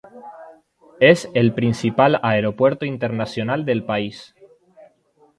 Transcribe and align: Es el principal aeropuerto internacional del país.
Es 0.99 1.29
el 1.35 1.53
principal 1.53 2.19
aeropuerto 2.23 2.87
internacional 2.87 3.65
del 3.65 3.85
país. 3.85 4.33